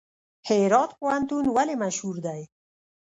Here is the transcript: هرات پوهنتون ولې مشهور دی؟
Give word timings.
هرات 0.49 0.91
پوهنتون 0.99 1.45
ولې 1.55 1.75
مشهور 1.83 2.15
دی؟ 2.25 2.41